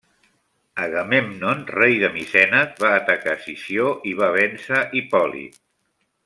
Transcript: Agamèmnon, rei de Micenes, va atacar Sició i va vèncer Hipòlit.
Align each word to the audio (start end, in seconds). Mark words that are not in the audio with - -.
Agamèmnon, 0.85 1.61
rei 1.75 1.93
de 2.03 2.09
Micenes, 2.15 2.73
va 2.85 2.95
atacar 3.03 3.37
Sició 3.45 3.93
i 4.13 4.15
va 4.23 4.31
vèncer 4.39 4.83
Hipòlit. 5.03 5.63